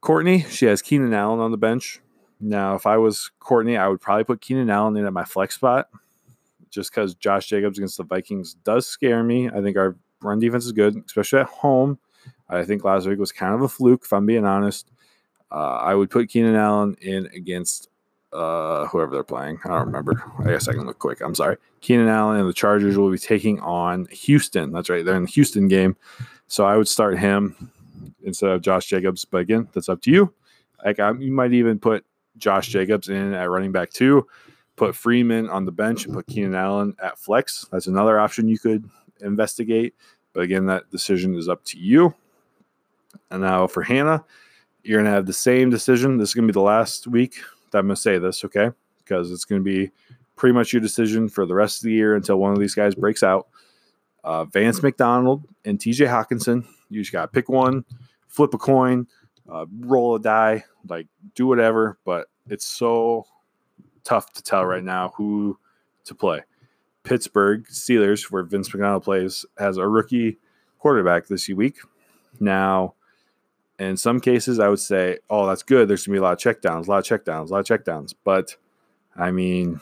[0.00, 2.00] Courtney, she has Keenan Allen on the bench.
[2.38, 5.56] Now, if I was Courtney, I would probably put Keenan Allen in at my flex
[5.56, 5.88] spot
[6.70, 9.48] just because Josh Jacobs against the Vikings does scare me.
[9.48, 11.98] I think our run defense is good, especially at home.
[12.48, 14.90] I think last week was kind of a fluke, if I'm being honest.
[15.50, 17.88] Uh, I would put Keenan Allen in against
[18.32, 19.58] uh, whoever they're playing.
[19.64, 20.22] I don't remember.
[20.40, 21.20] I guess I can look quick.
[21.20, 21.56] I'm sorry.
[21.80, 24.72] Keenan Allen and the Chargers will be taking on Houston.
[24.72, 25.04] That's right.
[25.04, 25.96] They're in the Houston game.
[26.46, 27.70] So I would start him
[28.22, 29.24] instead of Josh Jacobs.
[29.24, 30.32] But again, that's up to you.
[30.84, 32.04] Like I, you might even put
[32.36, 34.26] Josh Jacobs in at running back two,
[34.76, 37.66] put Freeman on the bench, and put Keenan Allen at flex.
[37.72, 38.88] That's another option you could
[39.20, 39.94] investigate.
[40.32, 42.14] But again, that decision is up to you.
[43.30, 44.24] And now for Hannah,
[44.82, 46.18] you're going to have the same decision.
[46.18, 47.36] This is going to be the last week
[47.70, 48.70] that I'm going to say this, okay?
[48.98, 49.90] Because it's going to be
[50.36, 52.94] pretty much your decision for the rest of the year until one of these guys
[52.94, 53.48] breaks out.
[54.24, 56.66] Uh, Vance McDonald and TJ Hockenson.
[56.90, 57.84] You just got to pick one,
[58.28, 59.06] flip a coin,
[59.50, 61.98] uh, roll a die, like do whatever.
[62.04, 63.26] But it's so
[64.04, 65.58] tough to tell right now who
[66.04, 66.42] to play.
[67.02, 70.38] Pittsburgh Steelers, where Vance McDonald plays, has a rookie
[70.78, 71.78] quarterback this week.
[72.40, 72.94] Now,
[73.78, 75.88] in some cases, I would say, oh, that's good.
[75.88, 77.84] There's going to be a lot of checkdowns, a lot of checkdowns, a lot of
[77.84, 78.14] checkdowns.
[78.24, 78.56] But
[79.16, 79.80] I mean,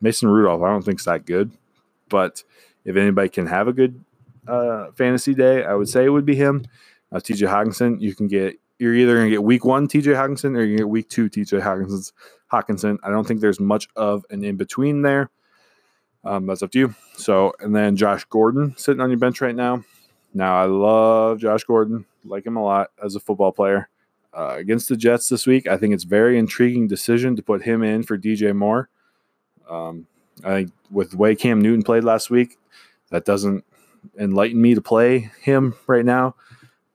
[0.00, 1.50] Mason Rudolph, I don't think it's that good.
[2.08, 2.44] But
[2.84, 4.04] if anybody can have a good
[4.46, 6.64] uh, fantasy day, I would say it would be him.
[7.12, 10.64] TJ Hockenson, you can get, you're either going to get week one TJ Hockenson or
[10.64, 12.12] you get week two TJ Hockenson's
[12.52, 12.98] Hockenson.
[13.02, 15.30] I don't think there's much of an in between there.
[16.26, 16.94] Um, that's up to you.
[17.16, 19.84] So, and then Josh Gordon sitting on your bench right now.
[20.34, 23.88] Now, I love Josh Gordon, like him a lot as a football player.
[24.36, 27.82] Uh, against the Jets this week, I think it's very intriguing decision to put him
[27.82, 28.90] in for DJ Moore.
[29.70, 30.06] Um,
[30.44, 32.58] I think with the way Cam Newton played last week,
[33.10, 33.64] that doesn't
[34.18, 36.34] enlighten me to play him right now.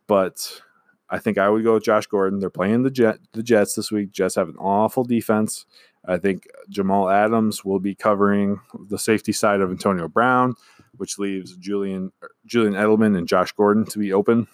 [0.07, 0.61] But
[1.09, 2.39] I think I would go with Josh Gordon.
[2.39, 4.11] They're playing the Jet the Jets this week.
[4.11, 5.65] Jets have an awful defense.
[6.05, 8.59] I think Jamal Adams will be covering
[8.89, 10.55] the safety side of Antonio Brown
[10.97, 12.11] which leaves Julian
[12.45, 14.47] Julian Edelman and Josh Gordon to be open.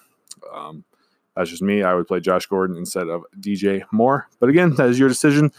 [0.54, 0.84] Um,
[1.36, 1.84] that's just me.
[1.84, 4.28] I would play Josh Gordon instead of DJ Moore.
[4.40, 5.52] But again, that is your decision.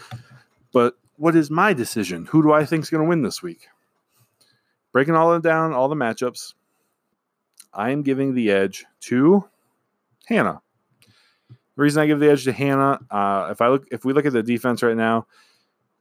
[0.72, 2.26] But what is my decision?
[2.26, 3.68] Who do I think is going to win this week?
[4.92, 6.54] Breaking all of down, all the matchups,
[7.72, 9.44] I am giving the edge to
[10.26, 10.62] Hannah.
[11.50, 14.26] The reason I give the edge to Hannah, uh, if I look, if we look
[14.26, 15.26] at the defense right now,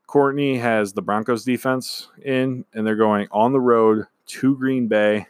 [0.07, 5.27] Courtney has the Broncos defense in, and they're going on the road to Green Bay.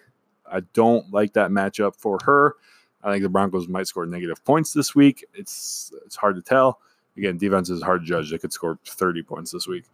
[0.49, 2.55] I don't like that matchup for her.
[3.03, 5.25] I think the Broncos might score negative points this week.
[5.33, 6.79] It's it's hard to tell.
[7.17, 8.29] Again, defense is hard to judge.
[8.29, 9.85] They could score 30 points this week.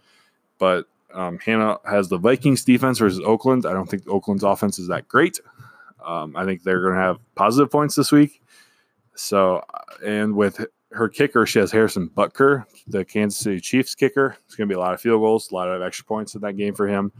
[0.60, 3.66] But um, Hannah has the Vikings defense versus Oakland.
[3.66, 5.40] I don't think Oakland's offense is that great.
[6.06, 8.42] Um, I think they're going to have positive points this week.
[9.16, 9.64] So,
[10.06, 14.38] and with her kicker, she has Harrison Butker, the Kansas City Chiefs kicker.
[14.46, 16.42] It's going to be a lot of field goals, a lot of extra points in
[16.42, 17.12] that game for him.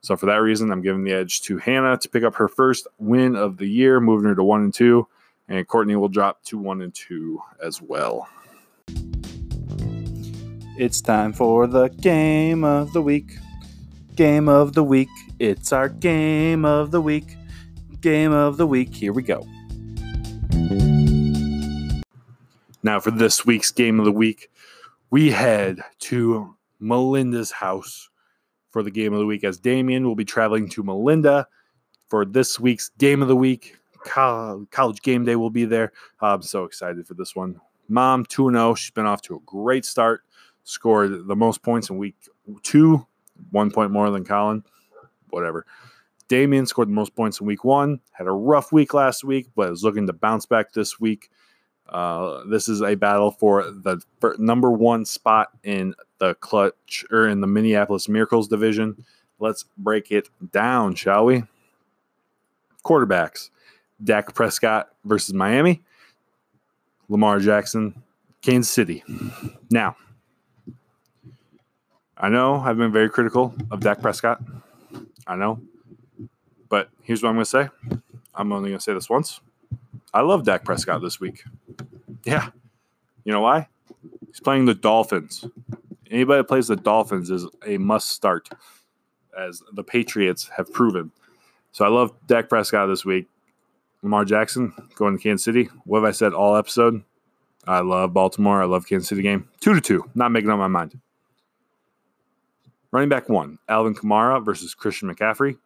[0.00, 2.86] So for that reason, I'm giving the edge to Hannah to pick up her first
[2.98, 5.06] win of the year, moving her to one and two,
[5.48, 8.28] and Courtney will drop to one and two as well.
[10.78, 13.36] It's time for the game of the week.
[14.14, 15.08] Game of the week.
[15.38, 17.36] It's our game of the week.
[18.00, 18.94] Game of the week.
[18.94, 19.44] Here we go.
[22.88, 24.50] Now, for this week's game of the week,
[25.10, 28.08] we head to Melinda's house
[28.70, 31.46] for the game of the week as Damien will be traveling to Melinda
[32.08, 33.76] for this week's game of the week.
[34.06, 35.92] College game day will be there.
[36.22, 37.60] I'm so excited for this one.
[37.90, 38.74] Mom 2 0.
[38.76, 40.22] She's been off to a great start.
[40.64, 42.16] Scored the most points in week
[42.62, 43.06] two,
[43.50, 44.64] one point more than Colin.
[45.28, 45.66] Whatever.
[46.28, 48.00] Damien scored the most points in week one.
[48.12, 51.28] Had a rough week last week, but is looking to bounce back this week.
[51.88, 54.00] Uh, this is a battle for the
[54.38, 59.04] number one spot in the clutch or in the Minneapolis Miracles division.
[59.38, 61.44] Let's break it down, shall we?
[62.84, 63.50] Quarterbacks
[64.02, 65.82] Dak Prescott versus Miami,
[67.08, 68.02] Lamar Jackson,
[68.42, 69.02] Kansas City.
[69.70, 69.96] Now,
[72.16, 74.40] I know I've been very critical of Dak Prescott.
[75.26, 75.60] I know.
[76.68, 77.68] But here's what I'm going to say
[78.34, 79.40] I'm only going to say this once.
[80.14, 81.44] I love Dak Prescott this week.
[82.24, 82.50] Yeah.
[83.24, 83.68] You know why?
[84.26, 85.44] He's playing the Dolphins.
[86.10, 88.48] Anybody that plays the Dolphins is a must start,
[89.38, 91.10] as the Patriots have proven.
[91.72, 93.26] So I love Dak Prescott this week.
[94.02, 95.68] Lamar Jackson going to Kansas City.
[95.84, 97.02] What have I said all episode?
[97.66, 98.62] I love Baltimore.
[98.62, 99.48] I love Kansas City game.
[99.60, 100.08] Two to two.
[100.14, 100.98] Not making up my mind.
[102.90, 105.58] Running back one, Alvin Kamara versus Christian McCaffrey.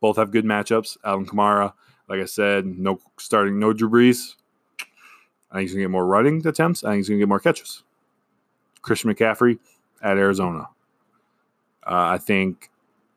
[0.00, 0.96] Both have good matchups.
[1.04, 1.74] Alvin Kamara,
[2.08, 4.34] like I said, no starting, no Drew Brees.
[5.50, 6.84] I think he's going to get more running attempts.
[6.84, 7.82] I think he's going to get more catches.
[8.80, 9.58] Christian McCaffrey
[10.02, 10.68] at Arizona.
[11.86, 12.70] Uh, I think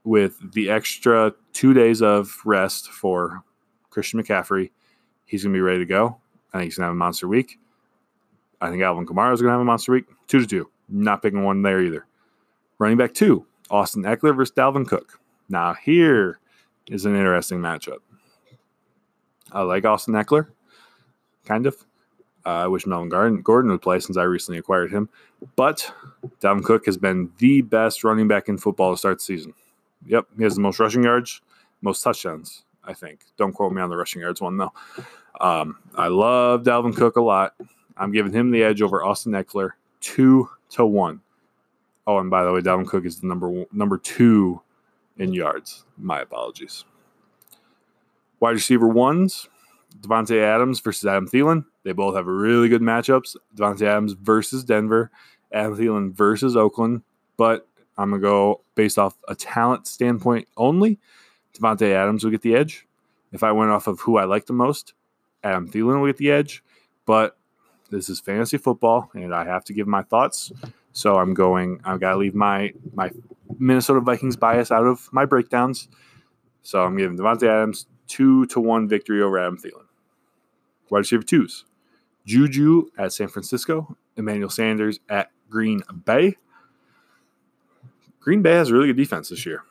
[0.04, 3.44] with the extra two days of rest for
[3.90, 4.72] Christian McCaffrey,
[5.26, 6.18] he's going to be ready to go.
[6.54, 7.60] I think he's going to have a monster week.
[8.62, 10.06] I think Alvin Kamara is going to have a monster week.
[10.28, 10.70] Two to two.
[10.88, 12.06] Not picking one there either.
[12.78, 15.20] Running back two, Austin Ekeler versus Dalvin Cook.
[15.50, 16.40] Now, here
[16.90, 17.98] is an interesting matchup.
[19.52, 20.48] I like Austin Ekeler,
[21.46, 21.76] kind of.
[22.46, 25.10] Uh, I wish Melvin Gordon would play since I recently acquired him.
[25.56, 25.92] But
[26.42, 29.54] Dalvin Cook has been the best running back in football to start the season.
[30.06, 31.42] Yep, he has the most rushing yards,
[31.82, 33.22] most touchdowns, I think.
[33.38, 34.74] Don't quote me on the rushing yards one, though.
[35.42, 37.56] Um, I love Dalvin Cook a lot.
[37.98, 41.22] I'm giving him the edge over Austin Ekeler, two to one.
[42.06, 44.62] Oh, and by the way, Dalvin Cook is the number number two
[45.18, 45.86] in yards.
[45.98, 46.86] My apologies.
[48.40, 49.48] Wide receiver ones,
[50.02, 51.66] Davante Adams versus Adam Thielen.
[51.84, 53.36] They both have really good matchups.
[53.56, 55.12] Davante Adams versus Denver,
[55.52, 57.02] Adam Thielen versus Oakland.
[57.38, 57.68] But
[57.98, 61.00] I'm gonna go based off a talent standpoint only.
[61.54, 62.88] Davante Adams will get the edge.
[63.32, 64.94] If I went off of who I like the most,
[65.44, 66.64] Adam Thielen will get the edge.
[67.06, 67.38] But
[67.92, 70.52] this is fantasy football, and I have to give my thoughts.
[70.92, 71.80] So I'm going.
[71.84, 73.12] I've got to leave my my
[73.60, 75.88] Minnesota Vikings bias out of my breakdowns.
[76.64, 79.86] So I'm giving Davante Adams two to one victory over Adam Thielen.
[80.90, 81.66] Wide receiver twos:
[82.26, 86.36] Juju at San Francisco, Emmanuel Sanders at Green Bay.
[88.20, 89.64] Green Bay has a really good defense this year.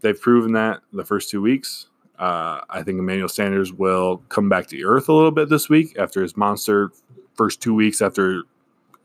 [0.00, 1.88] They've proven that the first two weeks.
[2.18, 5.98] Uh, I think Emmanuel Sanders will come back to earth a little bit this week
[5.98, 6.90] after his monster
[7.34, 8.42] first two weeks after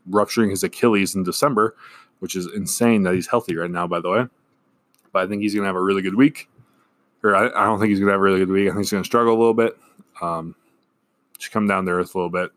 [0.08, 1.76] rupturing his Achilles in December,
[2.20, 4.26] which is insane that he's healthy right now, by the way.
[5.12, 6.48] But I think he's going to have a really good week.
[7.22, 8.68] Or I, I don't think he's going to have a really good week.
[8.68, 9.76] I think he's going to struggle a little bit.
[10.20, 10.54] Um,
[11.38, 12.50] just come down to earth a little bit.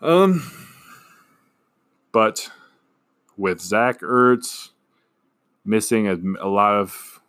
[0.01, 0.51] Um,
[2.11, 2.49] but
[3.37, 4.71] with Zach Ertz
[5.63, 7.21] missing a, a lot of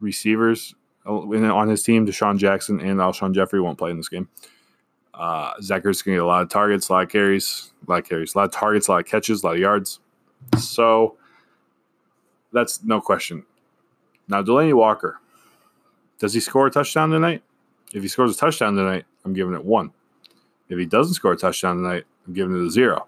[0.00, 0.74] receivers
[1.06, 4.28] uh, on his team, DeSean Jackson and Alshon Jeffery won't play in this game.
[5.14, 7.90] Uh, Zach Ertz going to get a lot of targets, a lot of carries, a
[7.90, 10.00] lot of carries, a lot of targets, a lot of catches, a lot of yards.
[10.58, 11.16] So
[12.52, 13.46] that's no question.
[14.28, 15.20] Now, Delanie Walker,
[16.18, 17.42] does he score a touchdown tonight?
[17.92, 19.92] If he scores a touchdown tonight, I'm giving it one.
[20.68, 23.06] If he doesn't score a touchdown tonight, I'm giving it a zero.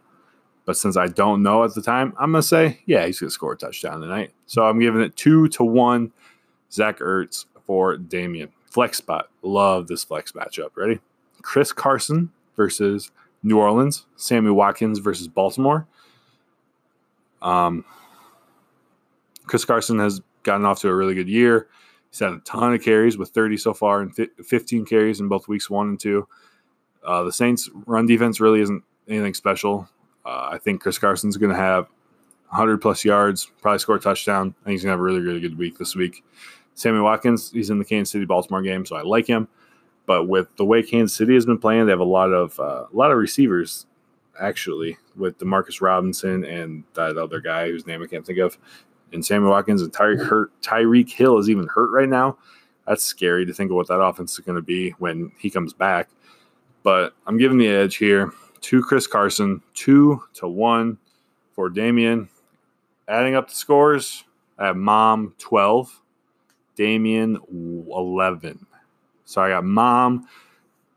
[0.64, 3.29] But since I don't know at the time, I'm going to say, yeah, he's going
[3.29, 4.33] to score a touchdown tonight.
[4.47, 6.12] So I'm giving it two to one
[6.71, 8.51] Zach Ertz for Damien.
[8.67, 9.31] Flex spot.
[9.43, 10.77] Love this flex matchup.
[10.77, 11.01] Ready?
[11.43, 13.11] Chris Carson versus
[13.43, 14.07] New Orleans.
[14.17, 15.87] Sammy Watkins versus Baltimore.
[17.41, 17.85] Um,
[19.47, 21.69] Chris Carson has gotten off to a really good year.
[22.11, 25.49] He's had a ton of carries with 30 so far and 15 carries in both
[25.49, 26.27] weeks one and two.
[27.05, 29.88] Uh, the Saints' run defense really isn't anything special.
[30.25, 31.85] Uh, I think Chris Carson's going to have
[32.51, 34.55] 100 plus yards, probably score a touchdown.
[34.62, 36.25] I think he's going to have a really, really good week this week.
[36.75, 39.49] Sammy Watkins, he's in the Kansas City Baltimore game, so I like him.
[40.07, 42.87] But with the way Kansas City has been playing, they have a lot of uh,
[42.90, 43.87] a lot of receivers
[44.40, 48.57] actually with Demarcus Robinson and that other guy whose name I can't think of,
[49.12, 50.51] and Sammy Watkins and Tyreek hurt.
[50.61, 52.38] Tyreek Hill is even hurt right now.
[52.87, 55.73] That's scary to think of what that offense is going to be when he comes
[55.73, 56.09] back.
[56.83, 60.99] But I'm giving the edge here to Chris Carson, two to one
[61.53, 62.29] for Damien.
[63.07, 64.25] Adding up the scores,
[64.59, 66.03] I have Mom 12,
[66.77, 68.66] Damien 11.
[69.25, 70.27] So I got Mom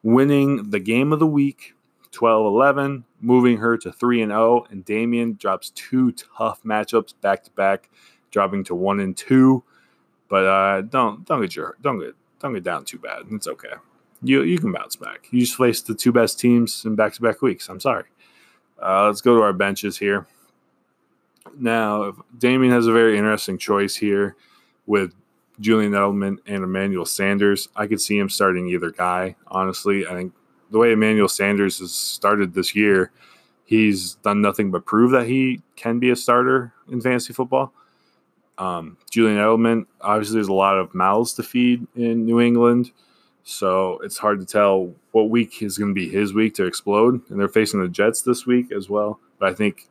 [0.04, 1.74] winning the game of the week
[2.12, 4.66] 12 11, moving her to 3 and 0.
[4.70, 7.90] And Damien drops two tough matchups back to back,
[8.32, 9.64] dropping to 1 and 2.
[10.30, 13.24] But uh, don't don't get your don't get don't get down too bad.
[13.32, 13.74] It's okay.
[14.24, 15.28] You you can bounce back.
[15.32, 17.68] You just faced the two best teams in back to back weeks.
[17.68, 18.06] I'm sorry.
[18.82, 20.28] Uh, let's go to our benches here.
[21.58, 24.36] Now, Damien has a very interesting choice here
[24.86, 25.14] with
[25.60, 27.68] Julian Edelman and Emmanuel Sanders.
[27.76, 30.08] I could see him starting either guy, honestly.
[30.08, 30.34] I think
[30.72, 33.12] the way Emmanuel Sanders has started this year,
[33.66, 37.74] he's done nothing but prove that he can be a starter in fantasy football.
[38.58, 42.92] Um, Julian Edelman, obviously, there's a lot of mouths to feed in New England.
[43.44, 47.22] So it's hard to tell what week is going to be his week to explode.
[47.30, 49.20] And they're facing the Jets this week as well.
[49.40, 49.88] But I think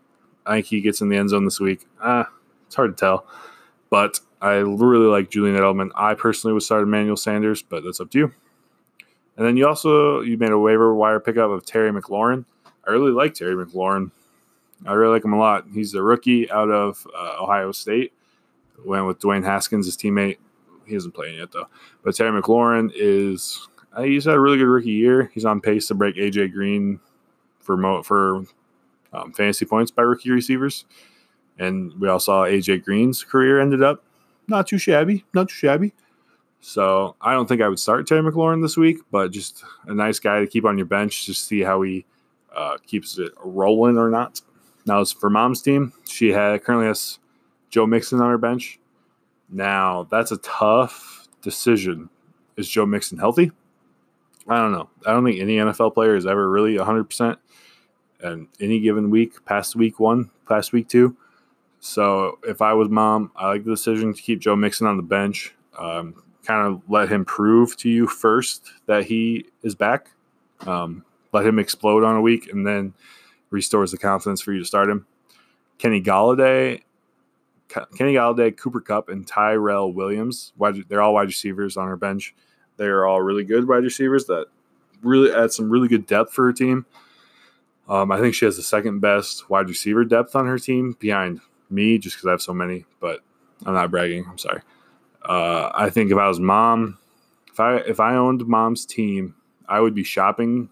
[0.47, 1.87] I think he gets in the end zone this week.
[2.01, 2.31] Ah,
[2.67, 3.27] it's hard to tell.
[3.91, 5.91] But I really like Julian Edelman.
[5.97, 8.33] I personally would start Emmanuel Sanders, but that's up to you.
[9.37, 12.45] And then you also you made a waiver wire pickup of Terry McLaurin.
[12.87, 14.11] I really like Terry McLaurin.
[14.87, 15.67] I really like him a lot.
[15.73, 18.13] He's a rookie out of uh, Ohio State.
[18.85, 20.39] Went with Dwayne Haskins, his teammate.
[20.87, 21.69] He isn't playing yet though.
[22.03, 25.31] But Terry McLaurin is uh, he's had a really good rookie year.
[25.35, 27.01] He's on pace to break AJ Green
[27.61, 28.45] for mo- for
[29.13, 30.85] um, fantasy points by rookie receivers.
[31.59, 34.03] And we all saw AJ Green's career ended up
[34.49, 35.93] not too shabby, not too shabby.
[36.61, 40.19] So I don't think I would start Terry McLaurin this week, but just a nice
[40.19, 42.05] guy to keep on your bench, to see how he
[42.55, 44.41] uh, keeps it rolling or not.
[44.87, 47.19] Now, as for mom's team, she had currently has
[47.71, 48.79] Joe Mixon on her bench.
[49.49, 52.11] Now that's a tough decision.
[52.57, 53.53] Is Joe Mixon healthy?
[54.49, 54.91] I don't know.
[55.07, 57.37] I don't think any NFL player is ever really 100%
[58.23, 61.17] and any given week, past week one, past week two.
[61.79, 65.03] So if I was mom, I like the decision to keep Joe Mixon on the
[65.03, 65.55] bench.
[65.79, 70.11] Um, kind of let him prove to you first that he is back.
[70.67, 72.93] Um, let him explode on a week, and then
[73.51, 75.07] restores the confidence for you to start him.
[75.79, 76.83] Kenny Golladay,
[77.69, 80.53] Kenny Golladay, Cooper Kupp, and Tyrell Williams.
[80.89, 82.35] They're all wide receivers on her bench.
[82.79, 84.47] They are all really good wide receivers that
[85.03, 86.85] really add some really good depth for her team.
[87.89, 91.41] Um, I think she has the second best wide receiver depth on her team behind
[91.71, 92.87] me, just because I have so many.
[92.99, 93.21] But
[93.65, 94.27] I'm not bragging.
[94.29, 94.63] I'm sorry.
[95.25, 96.99] Uh, I think if I was mom,
[97.53, 99.35] if I if I owned mom's team,
[99.69, 100.69] I would be shopping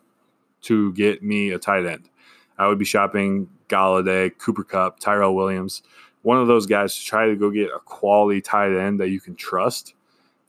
[0.63, 2.09] to get me a tight end.
[2.59, 5.83] I would be shopping Golladay, Cooper Kupp, Tyrell Williams,
[6.23, 9.21] one of those guys to try to go get a quality tight end that you
[9.21, 9.95] can trust.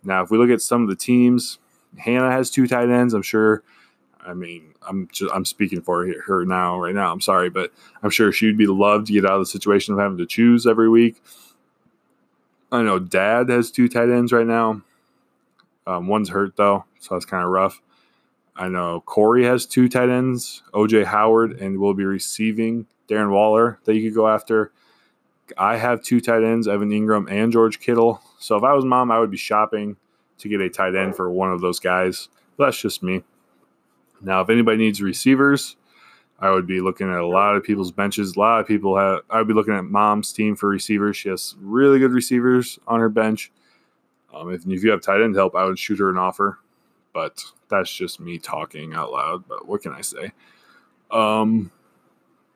[0.04, 1.60] Now, if we look at some of the teams,
[1.98, 3.14] Hannah has two tight ends.
[3.14, 3.64] I'm sure.
[4.22, 7.12] I mean, I'm just, I'm speaking for her now, right now.
[7.12, 7.72] I'm sorry, but
[8.04, 10.68] I'm sure she'd be loved to get out of the situation of having to choose
[10.68, 11.22] every week.
[12.72, 14.82] I know Dad has two tight ends right now.
[15.88, 17.82] Um, one's hurt though, so that's kind of rough.
[18.56, 23.80] I know Corey has two tight ends, OJ Howard, and will be receiving Darren Waller
[23.86, 24.72] that you could go after.
[25.58, 28.22] I have two tight ends, Evan Engram and George Kittle.
[28.38, 29.98] So if I was mom, I would be shopping
[30.38, 32.30] to get a tight end for one of those guys.
[32.58, 33.24] But that's just me.
[34.22, 35.78] Now, if anybody needs receivers,
[36.42, 38.36] I would be looking at a lot of people's benches.
[38.36, 39.22] A lot of people have.
[39.30, 41.18] I would be looking at mom's team for receivers.
[41.18, 43.52] She has really good receivers on her bench.
[44.34, 46.60] Um, if, if you have tight end help, I would shoot her an offer.
[47.14, 49.48] But that's just me talking out loud.
[49.48, 50.32] But what can I say?
[51.12, 51.72] Um,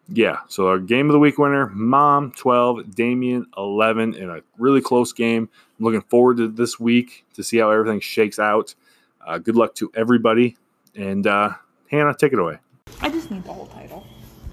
[0.07, 0.38] yeah.
[0.47, 5.11] So our game of the week winner, Mom twelve, Damien eleven, in a really close
[5.11, 5.49] game.
[5.77, 8.75] I'm looking forward to this week to see how everything shakes out.
[9.25, 10.55] Uh, good luck to everybody,
[10.95, 11.51] and uh,
[11.89, 12.59] Hannah, take it away.
[13.04, 14.06] I just need the whole title.